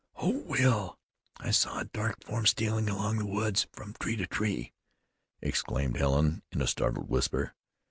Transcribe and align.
"Oh! 0.15 0.39
Will! 0.47 0.97
I 1.37 1.51
saw 1.51 1.77
a 1.77 1.85
dark 1.85 2.23
form 2.25 2.47
stealing 2.47 2.89
along 2.89 3.17
in 3.19 3.19
the 3.19 3.25
woods 3.27 3.67
from 3.71 3.93
tree 3.99 4.15
to 4.15 4.25
tree!" 4.25 4.73
exclaimed 5.43 5.97
Helen 5.97 6.41
in 6.51 6.59
a 6.59 6.65
startled 6.65 7.07
whisper. 7.07 7.53